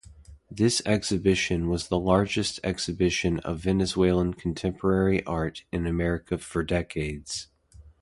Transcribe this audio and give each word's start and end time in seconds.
This 0.49 0.81
exhibition 0.83 1.69
was 1.69 1.87
the 1.87 1.99
largest 1.99 2.59
exhibition 2.63 3.39
of 3.41 3.59
Venezuelan 3.59 4.33
contemporary 4.33 5.23
art 5.27 5.63
in 5.71 5.85
America 5.85 6.39
in 6.57 6.65
decades. 6.65 7.49